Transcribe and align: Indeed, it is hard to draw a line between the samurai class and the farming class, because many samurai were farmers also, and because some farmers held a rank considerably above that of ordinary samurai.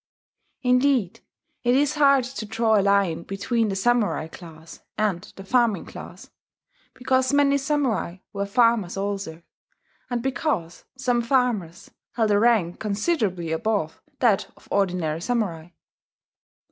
Indeed, 0.63 1.19
it 1.63 1.75
is 1.75 1.93
hard 1.93 2.23
to 2.23 2.45
draw 2.47 2.79
a 2.79 2.81
line 2.81 3.21
between 3.21 3.69
the 3.69 3.75
samurai 3.75 4.27
class 4.29 4.79
and 4.97 5.31
the 5.35 5.43
farming 5.43 5.85
class, 5.85 6.31
because 6.95 7.31
many 7.33 7.59
samurai 7.59 8.17
were 8.33 8.47
farmers 8.47 8.97
also, 8.97 9.43
and 10.09 10.23
because 10.23 10.85
some 10.97 11.21
farmers 11.21 11.91
held 12.13 12.31
a 12.31 12.39
rank 12.39 12.79
considerably 12.79 13.51
above 13.51 14.01
that 14.17 14.51
of 14.57 14.67
ordinary 14.71 15.21
samurai. 15.21 15.69